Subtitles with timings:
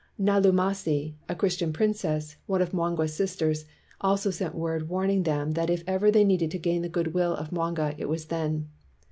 [0.19, 3.65] Nalumasi, a Christian princess, one of Mwanga 's sisters,
[4.01, 7.35] also sent word warning them that if ever they needed to gain the good will
[7.35, 8.69] of Mwanga it was then.